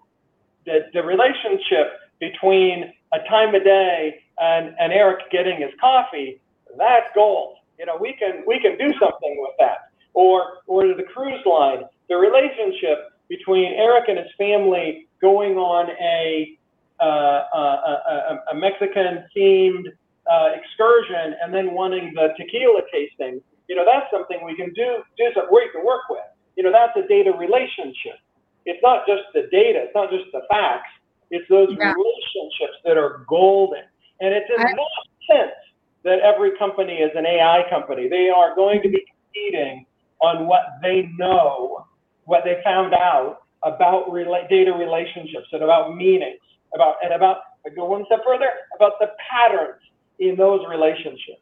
[0.64, 6.40] the, the relationship between a time of day and, and Eric getting his coffee,
[6.78, 7.56] that's gold.
[7.78, 9.90] You know, we can we can do something with that.
[10.14, 16.56] Or or the cruise line, the relationship between Eric and his family going on a
[17.00, 19.86] uh, a, a, a Mexican themed
[20.30, 25.02] uh, excursion and then wanting the tequila tasting, you know, that's something we can do,
[25.16, 26.26] do something we can work with.
[26.56, 28.20] You know, that's a data relationship.
[28.64, 30.90] It's not just the data, it's not just the facts,
[31.30, 31.92] it's those yeah.
[31.92, 33.82] relationships that are golden.
[34.20, 35.58] And it's in I, that sense
[36.04, 38.08] that every company is an AI company.
[38.08, 39.86] They are going to be competing
[40.20, 41.86] on what they know,
[42.24, 46.40] what they found out about rela- data relationships and about meanings,
[46.74, 49.80] about and about I go one step further about the patterns
[50.18, 51.40] in those relationships.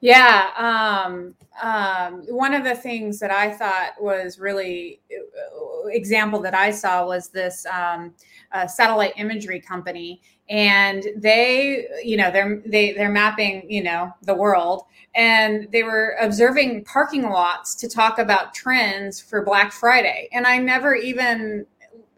[0.00, 0.50] Yeah.
[0.56, 6.70] Um, um, one of the things that I thought was really uh, example that I
[6.70, 8.14] saw was this um,
[8.52, 14.34] uh, satellite imagery company, and they, you know, they're they they're mapping, you know, the
[14.34, 14.84] world,
[15.16, 20.58] and they were observing parking lots to talk about trends for Black Friday, and I
[20.58, 21.66] never even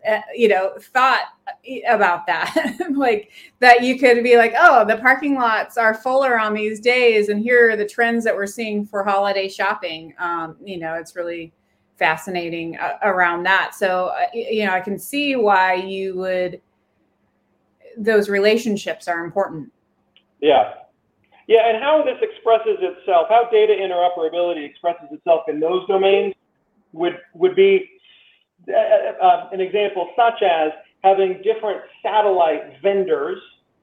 [0.08, 1.26] uh, you know thought
[1.88, 2.76] about that.
[2.90, 7.28] Like that you could be like oh the parking lots are fuller on these days
[7.28, 10.14] and here are the trends that we're seeing for holiday shopping.
[10.18, 11.52] Um, you know it's really
[11.98, 13.74] fascinating uh, around that.
[13.74, 16.60] So uh, you know i can see why you would
[17.96, 19.72] those relationships are important.
[20.40, 20.74] Yeah.
[21.46, 26.34] Yeah and how this expresses itself how data interoperability expresses itself in those domains
[26.92, 27.88] would would be
[28.68, 33.38] uh, uh, uh, an example such as having different satellite vendors,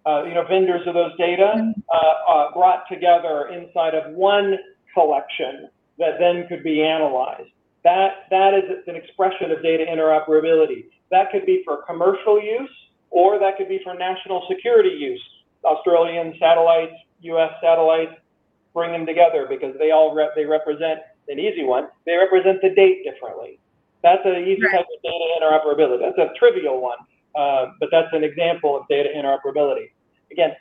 [0.06, 1.72] uh, you know, vendors of those data mm-hmm.
[1.92, 4.58] uh, uh, brought together inside of one
[4.94, 7.50] collection that then could be analyzed.
[7.84, 10.86] That, that is an expression of data interoperability.
[11.12, 12.70] That could be for commercial use
[13.10, 15.22] or that could be for national security use.
[15.63, 18.13] Australian satellites, US satellites,
[18.74, 21.88] bring them together because they all re- they represent an easy one.
[22.06, 23.60] They represent the date differently.
[24.03, 24.71] That's an easy right.
[24.77, 25.99] type of data interoperability.
[25.99, 26.97] That's a trivial one,
[27.36, 29.91] uh, but that's an example of data interoperability.
[30.31, 30.51] Again,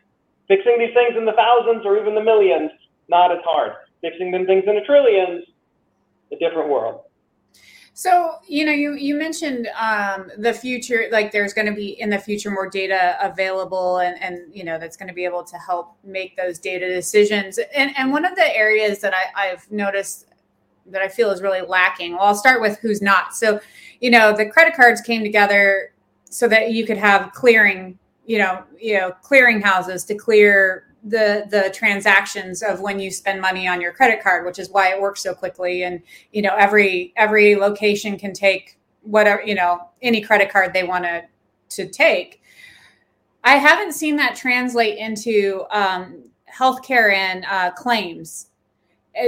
[0.48, 2.70] fixing these things in the thousands or even the millions,
[3.08, 3.72] not as hard.
[4.00, 5.44] Fixing them things in the trillions,
[6.32, 7.02] a different world.
[7.98, 12.10] So, you know, you, you mentioned um, the future, like there's going to be in
[12.10, 15.56] the future more data available and, and you know, that's going to be able to
[15.56, 17.58] help make those data decisions.
[17.74, 20.26] And, and one of the areas that I, I've noticed
[20.90, 23.34] that I feel is really lacking, well, I'll start with who's not.
[23.34, 23.60] So,
[24.00, 25.92] you know, the credit cards came together
[26.30, 31.46] so that you could have clearing, you know, you know, clearing houses to clear the
[31.50, 35.00] the transactions of when you spend money on your credit card which is why it
[35.00, 35.84] works so quickly.
[35.84, 40.82] And you know every every location can take whatever you know any credit card they
[40.82, 41.24] want to
[41.68, 42.42] to take.
[43.44, 48.48] I haven't seen that translate into um, healthcare and uh, claims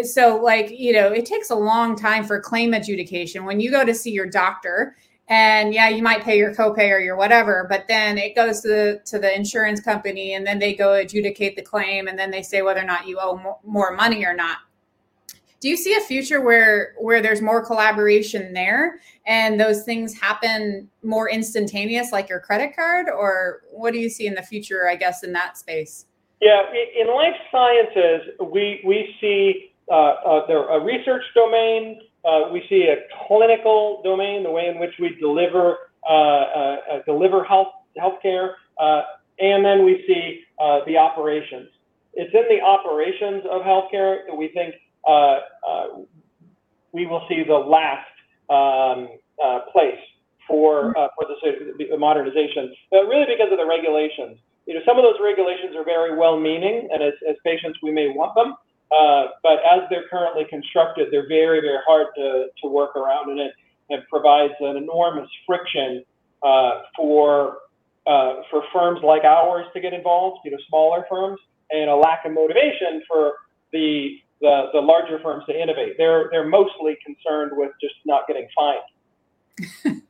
[0.03, 3.45] so like you know it takes a long time for claim adjudication.
[3.45, 4.97] When you go to see your doctor
[5.29, 8.69] and yeah you might pay your copay or your whatever but then it goes to
[8.69, 12.43] the to the insurance company and then they go adjudicate the claim and then they
[12.43, 14.59] say whether or not you owe more money or not.
[15.61, 20.89] Do you see a future where where there's more collaboration there and those things happen
[21.03, 23.09] more instantaneous like your credit card?
[23.09, 26.07] Or what do you see in the future i guess in that space?
[26.41, 26.63] Yeah
[26.99, 32.89] in life sciences we we see uh, uh, there a research domain uh, we see
[32.89, 32.97] a
[33.27, 35.77] clinical domain, the way in which we deliver
[36.09, 37.69] uh, uh, uh, deliver health
[38.01, 38.55] healthcare,
[39.39, 40.43] and then we see
[40.87, 41.69] the operations.
[42.15, 44.75] It's in the operations of healthcare that we think
[46.93, 48.09] we will see the last
[48.51, 49.09] um,
[49.73, 50.01] place
[50.47, 54.39] for for the, modernization, but really because of the regulations.
[54.67, 58.35] You know, some of those regulations are very well-meaning, and as patients, we may want
[58.35, 58.55] them.
[58.91, 63.39] Uh, but as they're currently constructed, they're very, very hard to, to work around, and
[63.39, 63.53] it,
[63.91, 66.03] it provides an enormous friction
[66.43, 67.59] uh, for
[68.07, 71.39] uh, for firms like ours to get involved, you know, smaller firms,
[71.71, 73.35] and a lack of motivation for
[73.73, 75.97] the the, the larger firms to innovate.
[75.99, 80.03] They're they're mostly concerned with just not getting fined.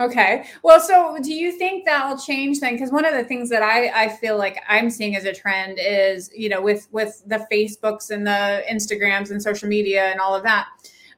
[0.00, 0.44] Okay.
[0.62, 2.74] Well, so do you think that'll change then?
[2.74, 5.78] Because one of the things that I, I feel like I'm seeing as a trend
[5.80, 10.34] is, you know, with with the Facebooks and the Instagrams and social media and all
[10.34, 10.66] of that,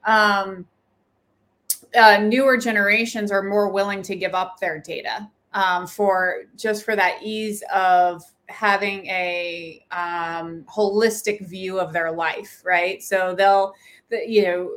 [0.05, 0.65] um,
[1.95, 6.95] uh, newer generations are more willing to give up their data um, for just for
[6.95, 13.01] that ease of having a um, holistic view of their life, right?
[13.01, 13.73] So they'll
[14.11, 14.71] you know,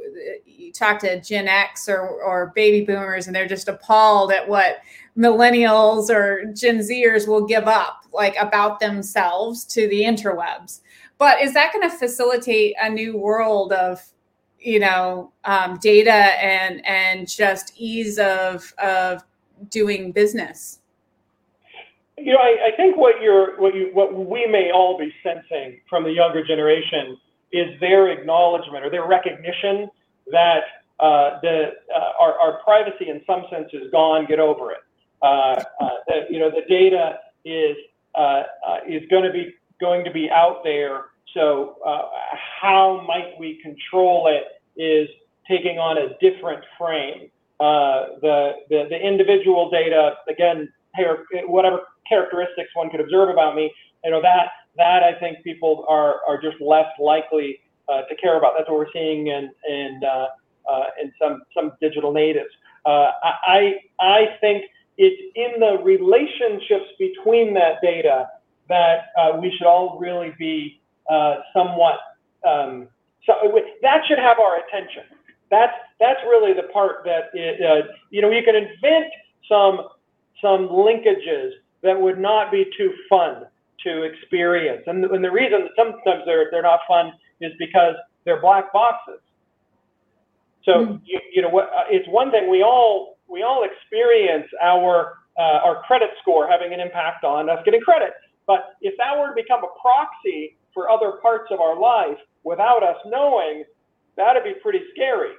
[0.47, 4.79] you talk to Gen X or, or baby boomers and they're just appalled at what
[5.17, 10.81] millennials or Gen Zers will give up like about themselves to the interwebs.
[11.19, 14.01] But is that going to facilitate a new world of,
[14.61, 19.23] you know, um, data and and just ease of of
[19.69, 20.81] doing business?
[22.17, 25.81] You know, I, I think what you're what you what we may all be sensing
[25.89, 27.17] from the younger generation
[27.53, 29.89] is their acknowledgement or their recognition
[30.31, 30.63] that
[31.01, 34.27] uh, the uh, our, our, privacy in some sense is gone.
[34.27, 34.79] Get over it.
[35.23, 35.91] Uh, uh
[36.29, 37.77] you know the data is
[38.17, 41.07] uh, uh, is going to be going to be out there.
[41.35, 41.77] So
[42.61, 45.09] how might we control it is
[45.47, 47.31] taking on a different frame.
[47.61, 50.73] the, the the individual data again,
[51.47, 56.21] whatever characteristics one could observe about me, you know that that I think people are
[56.27, 58.55] are just less likely uh, to care about.
[58.57, 60.27] That's what we're seeing in in uh,
[60.71, 62.51] uh, in some some digital natives.
[62.87, 64.65] Uh, I I think
[64.97, 68.29] it's in the relationships between that data
[68.69, 71.99] that uh, we should all really be uh, somewhat.
[72.47, 72.89] Um,
[73.27, 73.35] so
[73.83, 75.03] that should have our attention.
[75.51, 79.13] That's that's really the part that it, you know you can invent
[79.49, 79.89] some
[80.41, 81.51] some linkages
[81.83, 83.47] that would not be too fun
[83.85, 84.83] to experience.
[84.87, 89.21] And, and the reason that sometimes they're, they're not fun is because they're black boxes.
[90.65, 91.01] So, mm.
[91.05, 95.61] you, you know, what, uh, it's one thing we all, we all experience our, uh,
[95.65, 98.11] our credit score having an impact on us getting credit.
[98.47, 102.83] But if that were to become a proxy for other parts of our life without
[102.83, 103.65] us knowing,
[104.17, 105.33] that'd be pretty scary.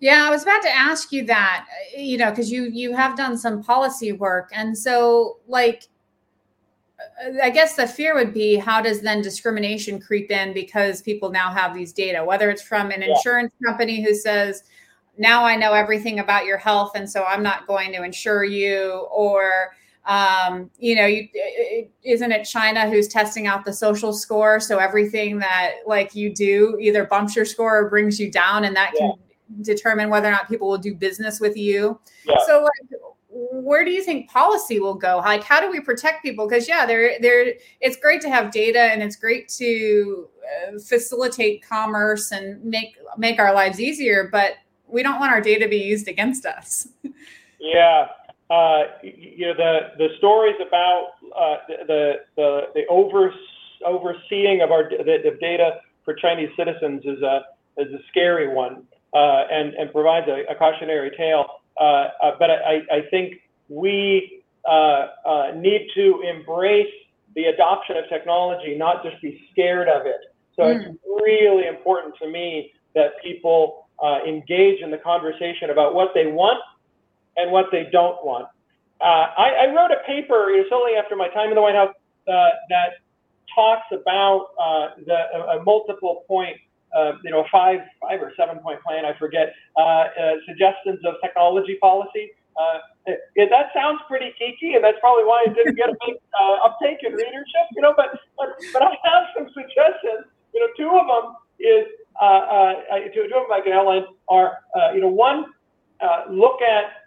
[0.00, 1.66] Yeah, I was about to ask you that,
[1.96, 5.88] you know, because you you have done some policy work, and so like
[7.42, 11.50] I guess the fear would be how does then discrimination creep in because people now
[11.50, 13.08] have these data, whether it's from an yeah.
[13.08, 14.62] insurance company who says,
[15.16, 19.08] now I know everything about your health, and so I'm not going to insure you,
[19.10, 19.72] or
[20.06, 21.28] um, you know, you,
[22.02, 24.60] isn't it China who's testing out the social score?
[24.60, 28.76] So everything that like you do either bumps your score or brings you down, and
[28.76, 29.10] that yeah.
[29.48, 31.98] can determine whether or not people will do business with you.
[32.24, 32.36] Yeah.
[32.46, 33.00] So like
[33.62, 35.18] where do you think policy will go?
[35.18, 36.48] Like, how do we protect people?
[36.48, 41.66] Because yeah, they're, they're, it's great to have data and it's great to uh, facilitate
[41.66, 44.28] commerce and make make our lives easier.
[44.30, 44.54] But
[44.86, 46.88] we don't want our data to be used against us.
[47.60, 48.06] Yeah,
[48.50, 51.56] uh, you know the the stories about uh,
[51.86, 53.32] the the the over
[53.84, 57.40] overseeing of our the, data for Chinese citizens is a
[57.76, 61.46] is a scary one uh, and and provides a, a cautionary tale.
[61.78, 63.34] Uh, uh, but I, I think
[63.68, 65.06] we uh,
[65.56, 66.92] need to embrace
[67.34, 70.34] the adoption of technology, not just be scared of it.
[70.56, 70.76] So mm.
[70.76, 73.86] it's really important to me that people
[74.26, 76.60] engage in the conversation about what they want
[77.36, 78.48] and what they don't want.
[79.00, 81.76] Uh, I, I, wrote a paper you know, shortly after my time in the White
[81.76, 81.94] House
[82.26, 82.98] uh, that
[83.54, 86.56] talks about uh, the a, a, multiple point,
[86.96, 90.06] uh, you know, five five or seven point plan, I forget, uh, uh,
[90.48, 92.32] suggestions of technology policy.
[92.58, 96.16] Uh, it, that sounds pretty geeky, and that's probably why it didn't get a big
[96.34, 97.94] uh, uptake in readership, you know.
[97.96, 100.26] But but, but I have some suggestions.
[100.52, 101.86] You know, two of them is
[102.20, 102.74] uh,
[103.14, 104.58] two, two of them I can outline are
[104.94, 105.46] you know one
[106.30, 106.98] look at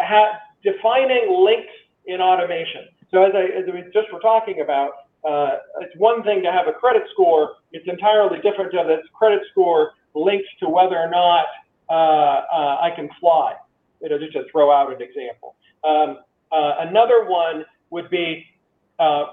[0.00, 0.28] have
[0.64, 1.72] defining links
[2.06, 2.88] in automation.
[3.10, 4.90] So as, I, as we just were talking about,
[5.28, 7.56] uh, it's one thing to have a credit score.
[7.72, 11.46] It's entirely different to have this credit score linked to whether or not
[11.90, 13.54] uh, uh, I can fly.
[14.08, 15.56] You know, just to throw out an example.
[15.84, 16.18] Um,
[16.50, 18.46] uh, another one would be,
[18.98, 19.26] uh,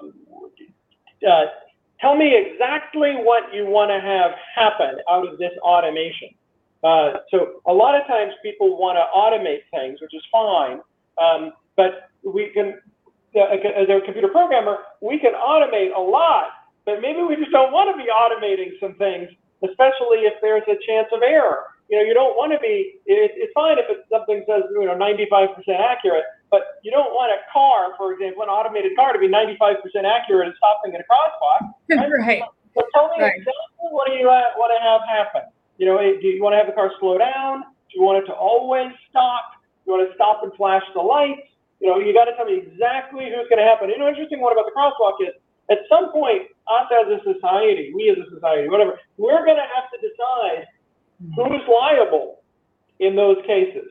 [1.25, 1.45] uh,
[2.01, 6.29] tell me exactly what you want to have happen out of this automation.
[6.83, 10.81] so a lot of times people want to automate things, which is fine.
[11.23, 12.79] Um, but we can,
[13.33, 16.51] as a computer programmer, we can automate a lot,
[16.85, 19.29] but maybe we just don't want to be automating some things,
[19.63, 21.63] especially if there's a chance of error.
[21.89, 24.85] You know, you don't want to be, it, it's fine if it's something says, you
[24.85, 29.19] know, 95% accurate, but you don't want a car, for example, an automated car to
[29.19, 31.73] be 95% accurate and stopping at a crosswalk.
[31.95, 32.41] Right.
[32.41, 32.43] right.
[32.73, 33.37] So tell me right.
[33.37, 35.47] exactly what do you want to have happen?
[35.77, 37.61] You know, do you want to have the car slow down?
[37.61, 39.61] Do you want it to always stop?
[39.85, 41.45] Do you want to stop and flash the lights?
[41.79, 43.93] You know, you got to tell me exactly who's going to happen.
[43.93, 45.37] You know, interesting one about the crosswalk is
[45.69, 49.69] at some point, us as a society, we as a society, whatever, we're going to
[49.69, 50.65] have to decide
[51.21, 51.31] hmm.
[51.37, 52.41] who's liable
[52.99, 53.87] in those cases.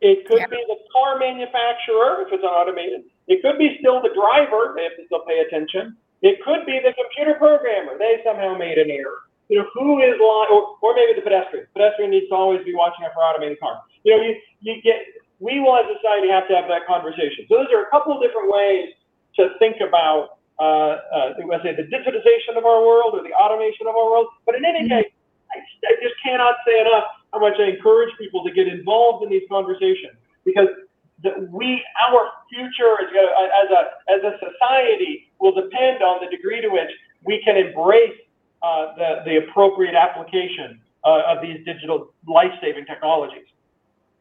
[0.00, 3.08] It could be the car manufacturer if it's automated.
[3.26, 4.70] It could be still the driver.
[4.70, 5.96] if They have to still pay attention.
[6.20, 7.96] It could be the computer programmer.
[7.96, 9.28] They somehow made an error.
[9.48, 11.68] You know, who is liable, or, or maybe the pedestrian.
[11.72, 13.80] The pedestrian needs to always be watching out for automated cars.
[14.04, 15.04] You know, you, you get
[15.40, 17.44] we will as a society have to have that conversation.
[17.48, 18.96] So those are a couple of different ways
[19.36, 23.86] to think about, uh, uh, I say, the digitization of our world or the automation
[23.86, 24.28] of our world.
[24.46, 25.04] But in any mm-hmm.
[25.04, 25.12] case,
[25.52, 27.04] I, I just cannot say enough
[27.34, 30.14] how much I encourage people to get involved in these conversations
[30.44, 30.68] because
[31.50, 33.24] we, our future as a,
[33.62, 36.90] as a as a society will depend on the degree to which
[37.24, 38.14] we can embrace
[38.62, 43.46] uh, the the appropriate application uh, of these digital life-saving technologies.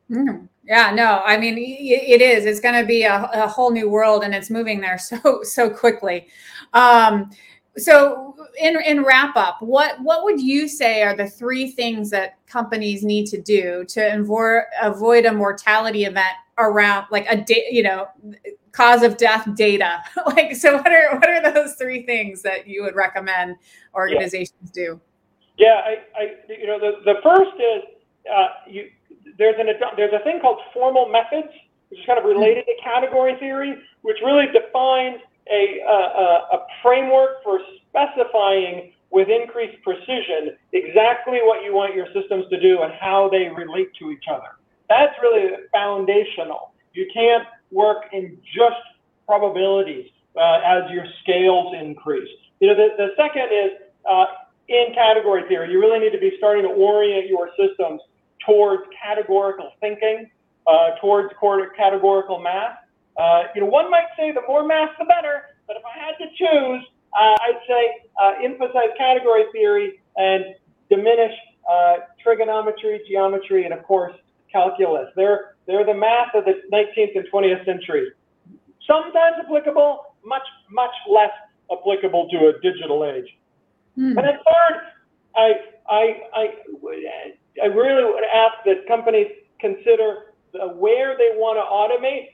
[0.09, 0.47] Mm.
[0.65, 2.45] Yeah, no, I mean it is.
[2.45, 5.69] It's going to be a, a, whole new world, and it's moving there so so
[5.69, 6.27] quickly.
[6.73, 7.31] Um,
[7.77, 12.37] so, in in wrap up, what what would you say are the three things that
[12.45, 17.81] companies need to do to avoid avoid a mortality event around like a da- you
[17.81, 18.07] know
[18.71, 20.03] cause of death data?
[20.27, 23.55] like, so what are what are those three things that you would recommend
[23.95, 24.85] organizations yeah.
[24.85, 25.01] do?
[25.57, 27.83] Yeah, I, I you know the the first is
[28.31, 28.89] uh, you
[29.39, 29.67] there's an
[29.97, 31.51] there's a thing called formal methods,
[31.89, 35.21] which is kind of related to category theory, which really defines
[35.51, 42.45] a, a, a framework for specifying with increased precision exactly what you want your systems
[42.49, 44.57] to do and how they relate to each other.
[44.89, 46.73] That's really foundational.
[46.93, 48.81] You can't work in just
[49.27, 52.29] probabilities uh, as your scales increase.
[52.59, 53.71] You know, the, the second is
[54.09, 54.25] uh,
[54.67, 58.01] in category theory, you really need to be starting to orient your systems
[58.45, 60.29] towards categorical thinking,
[60.67, 61.33] uh, towards
[61.77, 62.77] categorical math.
[63.17, 66.17] Uh, you know, one might say the more math, the better, but if I had
[66.17, 66.83] to choose,
[67.17, 70.55] uh, I'd say uh, emphasize category theory and
[70.89, 71.33] diminish
[71.69, 74.15] uh, trigonometry, geometry, and of course,
[74.51, 75.09] calculus.
[75.15, 78.11] They're, they're the math of the 19th and 20th centuries.
[78.87, 81.31] Sometimes applicable, much, much less
[81.71, 83.27] applicable to a digital age.
[83.95, 84.17] Hmm.
[84.17, 84.81] And then third,
[85.35, 85.51] I,
[85.89, 86.45] I, I,
[87.61, 89.27] I really would ask that companies
[89.59, 90.33] consider
[90.75, 92.32] where they want to automate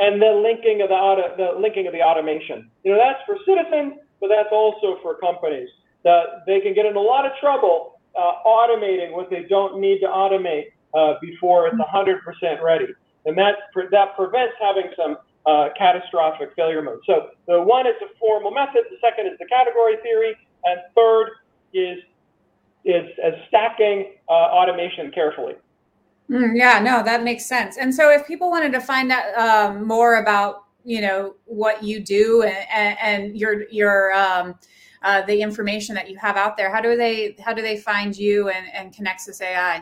[0.00, 2.70] and the linking of the auto, the linking of the automation.
[2.82, 5.68] You know, that's for citizens, but that's also for companies.
[6.02, 10.06] They can get in a lot of trouble uh, automating what they don't need to
[10.06, 12.88] automate uh, before it's 100% ready,
[13.26, 13.56] and that
[13.92, 17.00] that prevents having some uh, catastrophic failure mode.
[17.06, 20.34] So the one is the formal method, the second is the category theory,
[20.64, 21.30] and third
[21.72, 21.98] is
[22.84, 25.54] is, is stacking uh, automation carefully.
[26.30, 27.76] Mm, yeah, no, that makes sense.
[27.76, 32.00] And so, if people wanted to find out um, more about you know what you
[32.00, 34.54] do and, and your your um,
[35.02, 38.16] uh, the information that you have out there, how do they how do they find
[38.16, 39.78] you and, and Conexus AI?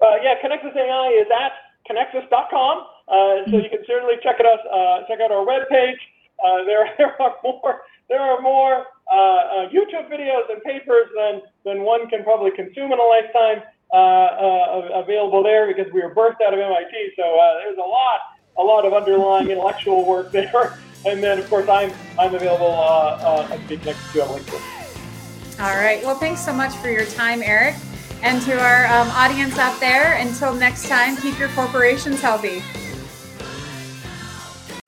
[0.00, 1.52] Uh, yeah, Conexus AI is at
[1.88, 2.86] conexus.com.
[3.08, 4.60] Uh, so you can certainly check it out.
[4.66, 5.96] Uh, check out our webpage.
[6.44, 11.42] Uh, there there are more there are more uh, uh, YouTube videos and papers than
[11.64, 13.62] than one can probably consume in a lifetime.
[13.90, 17.12] Uh, uh, available there because we were birthed out of MIT.
[17.16, 18.20] So uh, there's a lot,
[18.58, 20.78] a lot of underlying intellectual work there.
[21.06, 25.60] And then, of course, I'm I'm available at Speak Next to on LinkedIn.
[25.60, 26.02] All right.
[26.04, 27.76] Well, thanks so much for your time, Eric.
[28.22, 32.62] And to our um, audience out there, until next time, keep your corporations healthy.